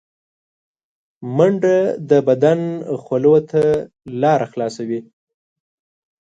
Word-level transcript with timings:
منډه 1.35 1.77
د 2.09 2.11
بدن 2.27 2.59
خولو 3.03 3.35
ته 3.49 3.63
لاره 4.21 4.45
خلاصوي 4.51 4.99